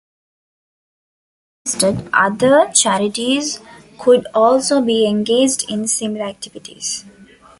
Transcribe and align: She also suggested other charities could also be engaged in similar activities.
She 1.67 1.73
also 1.75 1.79
suggested 1.91 2.09
other 2.11 2.71
charities 2.71 3.59
could 3.99 4.25
also 4.33 4.81
be 4.81 5.05
engaged 5.07 5.69
in 5.69 5.87
similar 5.87 6.25
activities. 6.25 7.05